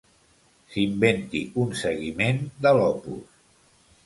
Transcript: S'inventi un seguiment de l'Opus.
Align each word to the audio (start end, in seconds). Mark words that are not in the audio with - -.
S'inventi 0.75 1.41
un 1.65 1.77
seguiment 1.83 2.43
de 2.67 2.73
l'Opus. 2.79 3.23